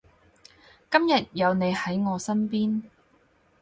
[0.89, 2.81] 今日有你喺我身邊